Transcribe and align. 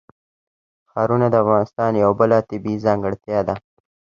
ښارونه 0.91 1.27
د 1.31 1.35
افغانستان 1.43 1.91
یوه 2.03 2.15
بله 2.19 2.37
طبیعي 2.49 2.83
ځانګړتیا 2.85 3.39
ده. 3.47 3.55